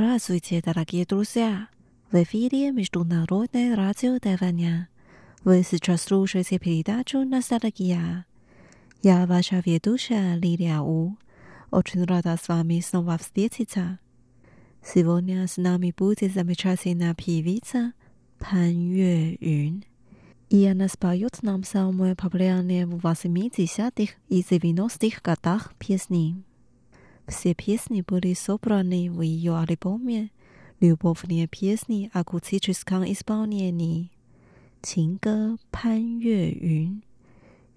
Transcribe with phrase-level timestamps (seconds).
[0.00, 1.66] Здравствуйте, дорогие друзья!
[2.12, 4.88] В эфире Международное радио Тайваня.
[5.42, 8.24] Вы сейчас слушаете передачу «Ностальгия».
[9.02, 11.16] Я ваша ведущая Лилия У.
[11.72, 13.98] Очень рада с вами снова встретиться.
[14.84, 17.92] Сегодня с нами будет замечательная певица
[18.38, 19.82] Пан Юэ Юн.
[20.48, 26.44] И она споет нам самые популярные в 80-х и 90-х годах песни.
[27.27, 30.31] Все песни были собраны в ее альбоме
[30.79, 34.09] «Любовные песни о акустическом исполнении»
[34.83, 37.01] 情歌潘越云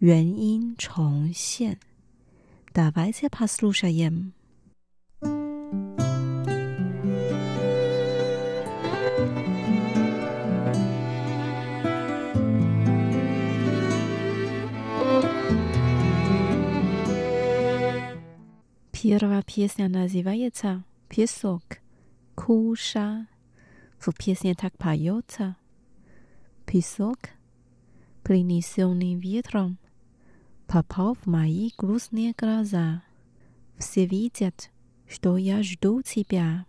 [0.00, 1.78] 原音重现。
[2.74, 4.32] Давайте послушаем.
[19.01, 21.63] Первая песня называется «Песок»,
[22.35, 23.25] «Куша».
[23.97, 25.55] В песне так поется
[26.67, 27.17] «Песок,
[28.21, 29.79] принесенный ветром,
[30.67, 33.01] попал в мои грустные глаза.
[33.79, 34.69] Все видят,
[35.09, 36.67] что я жду тебя».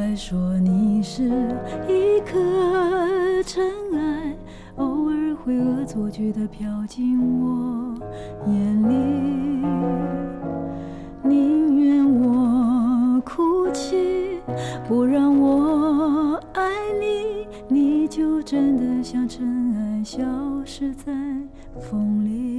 [0.00, 1.24] 再说你是
[1.86, 3.62] 一颗尘
[3.92, 4.34] 埃，
[4.76, 7.94] 偶尔会恶作剧的飘进我
[8.46, 8.94] 眼里，
[11.22, 14.40] 宁愿我哭泣，
[14.88, 20.18] 不让我爱你，你就真的像尘埃，消
[20.64, 21.12] 失在
[21.78, 22.49] 风里。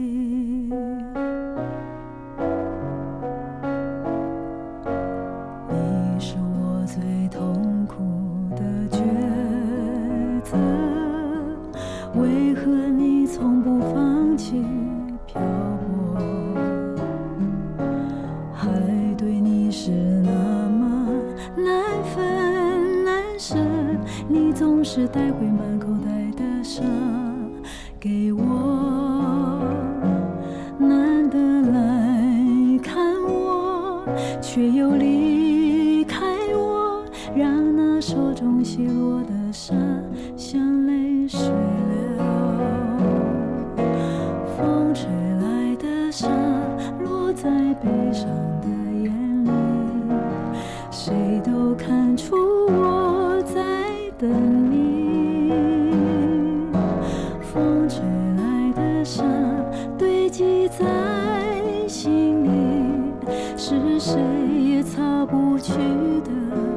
[24.62, 26.84] 总是带回满口袋的沙
[28.00, 28.44] 给我，
[30.78, 34.06] 难得来看我，
[34.40, 36.20] 却又离开
[36.54, 37.04] 我，
[37.36, 39.21] 让那手中泄落
[60.32, 63.28] 记在心里，
[63.58, 64.18] 是谁
[64.64, 66.71] 也擦不去的。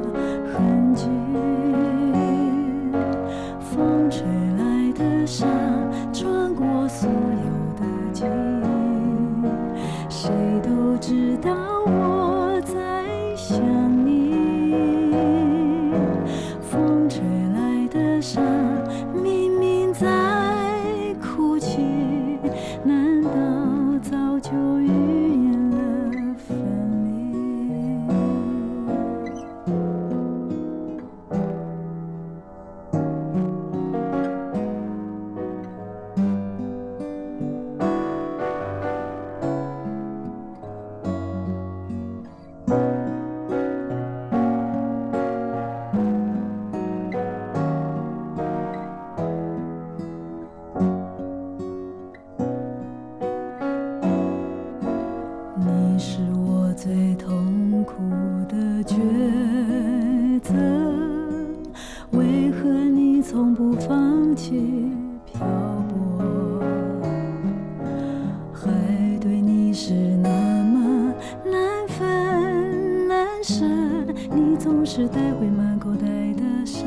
[75.07, 76.85] 带回满口袋的沙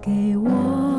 [0.00, 0.93] 给我，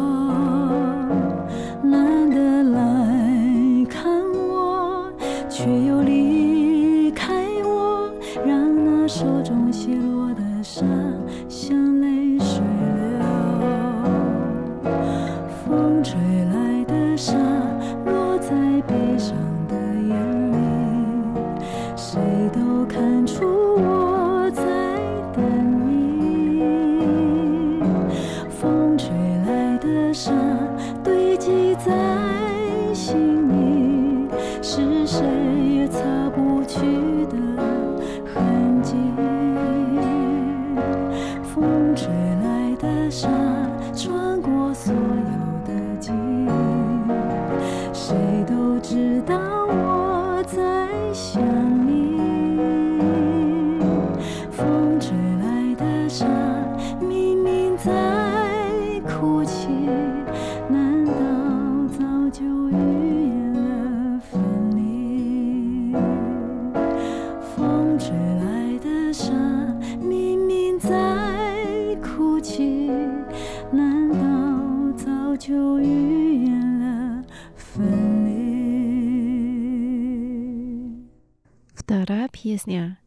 [81.86, 82.98] Вторая песня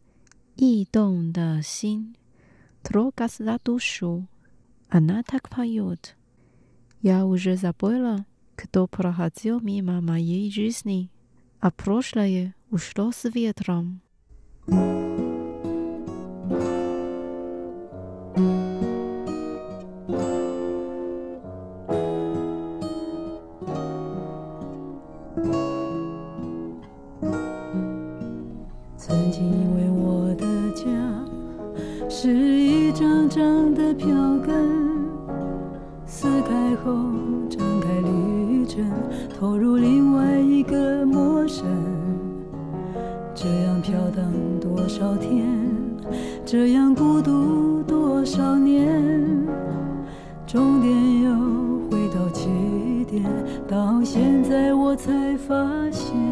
[0.55, 2.17] «И дом да син»
[2.85, 4.29] трогать за душу.
[4.89, 6.17] Она так поет.
[7.03, 11.11] Я уже забыла, кто проходил мимо моей жизни,
[11.59, 14.01] а прошлое ушло с ветром.
[14.69, 15.28] thank you
[36.39, 36.95] 撕开后
[37.51, 38.89] 展开旅程，
[39.41, 41.67] 投入另外一个陌生。
[43.35, 44.25] 这样飘荡
[44.61, 45.49] 多少天，
[46.47, 48.87] 这样孤独多少年，
[50.47, 51.31] 终点又
[51.91, 52.49] 回到起
[53.11, 53.25] 点，
[53.67, 56.28] 到现在我才发现。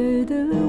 [0.00, 0.59] 给的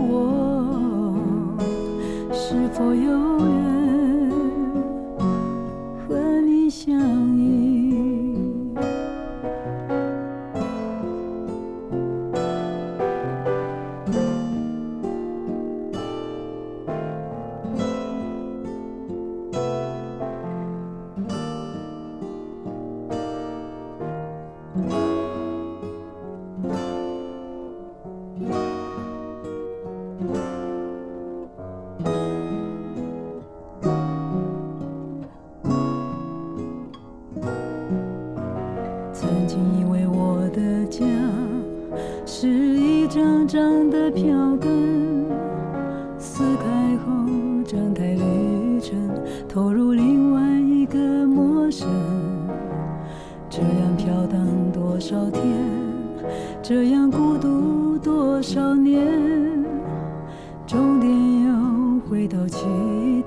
[43.13, 45.25] 张张的票根，
[46.18, 47.12] 撕开后
[47.66, 48.98] 展开旅程，
[49.50, 51.90] 投入另外一个陌生。
[53.50, 55.44] 这样飘荡多少天，
[56.63, 59.06] 这样孤独多少年，
[60.65, 61.12] 终点
[61.44, 62.65] 又回到起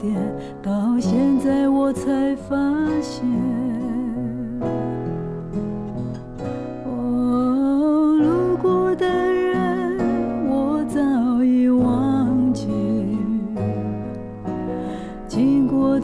[0.01, 0.15] 点，
[0.63, 2.57] 到现在我才发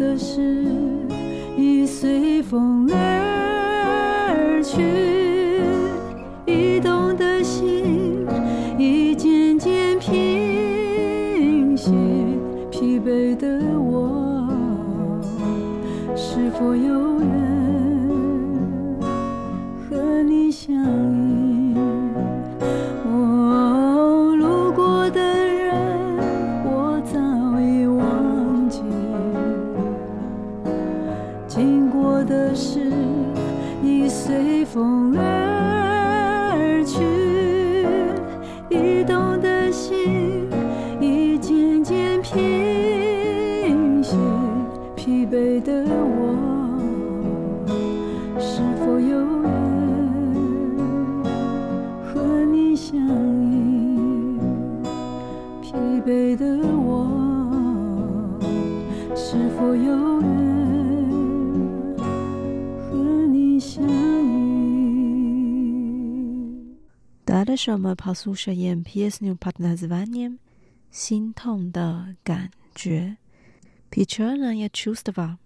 [0.00, 0.40] 的事，
[1.58, 3.19] 已随风而
[67.62, 70.38] 什么跑宿舍演 ps new partners vanniam
[70.90, 73.18] 心痛的感觉
[73.90, 75.36] ，picture na i are choose to vote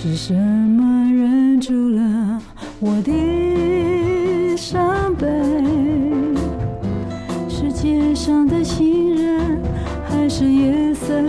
[0.00, 2.40] 是什么忍住了
[2.78, 5.26] 我的伤悲？
[7.48, 9.60] 是街上的行人
[10.08, 11.20] 还是夜色？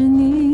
[0.00, 0.49] 是你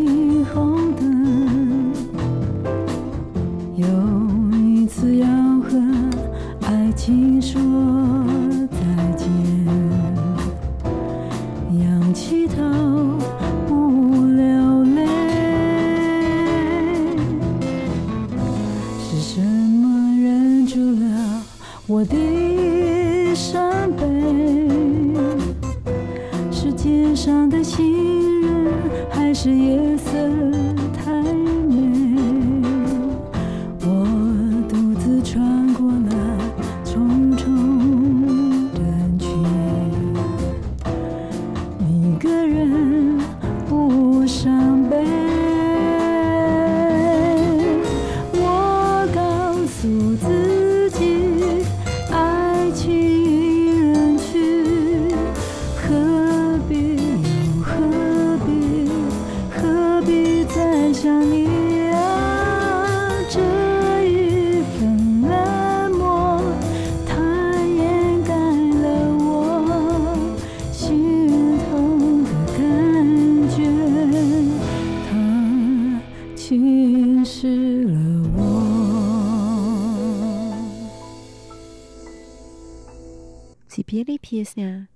[83.97, 84.89] milly piecemeal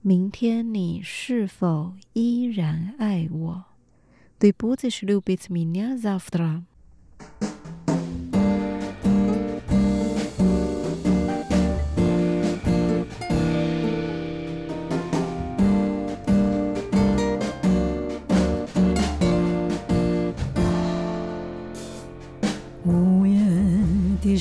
[0.00, 3.64] 明天你是否依然爱我
[4.40, 5.64] the buddhist lubits me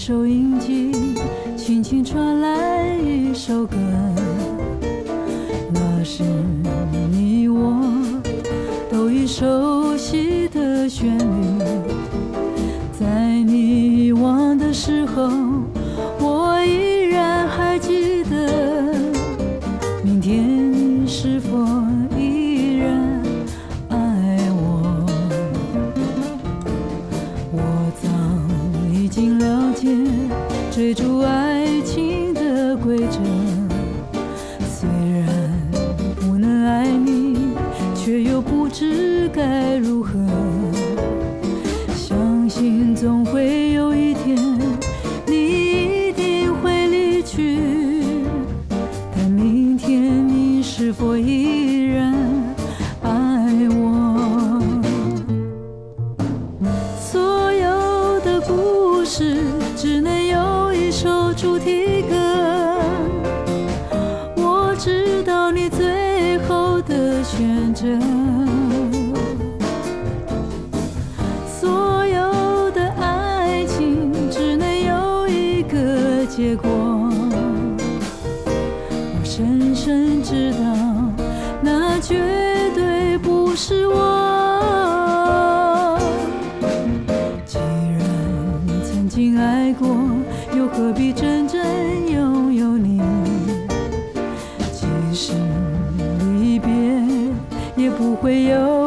[0.02, 0.94] 收音机
[1.58, 3.76] 轻轻传来一首歌。
[5.74, 6.24] 那是
[7.12, 7.76] 你我
[8.90, 11.64] 都已熟悉的旋律
[12.98, 15.28] 在你遗忘的时候
[90.72, 91.60] 何必真正
[92.10, 93.02] 拥有你？
[94.72, 95.34] 即使
[96.40, 96.70] 离别
[97.76, 98.79] 也不会有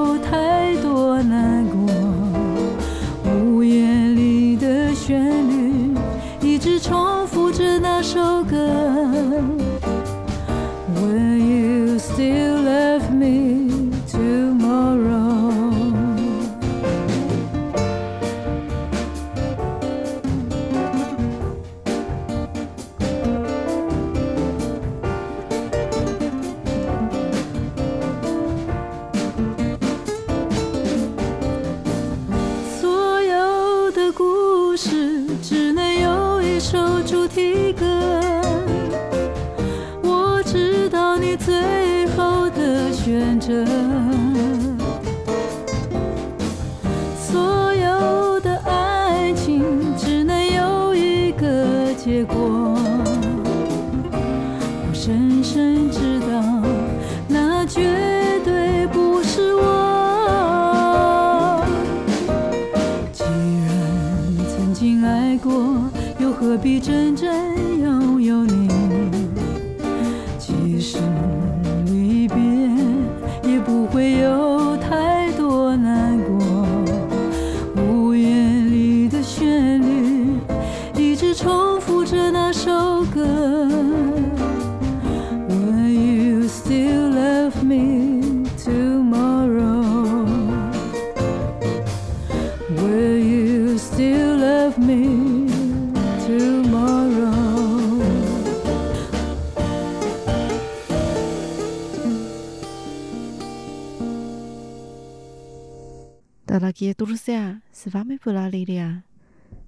[107.04, 109.04] Друзья, с вами была Лилия.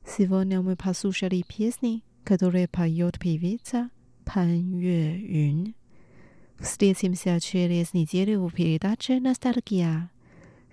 [0.07, 3.91] Сегодня мы послушали песни, которые поет певица
[4.25, 5.75] Пан Юэ Юн.
[6.61, 10.13] Встретимся через неделю в передаче «Ностальгия».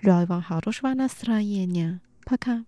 [0.03, 1.99] Желаю вам хорошего настроения.
[2.25, 2.63] Пока.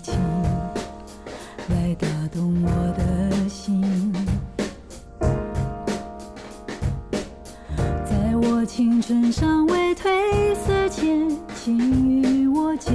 [0.00, 0.14] 情，
[1.68, 4.12] 来打动我的心。
[8.04, 10.08] 在我青春尚未褪
[10.54, 11.78] 色前，请
[12.22, 12.94] 与我见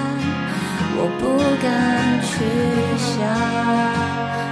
[1.03, 2.45] 我不敢去
[2.95, 4.50] 想。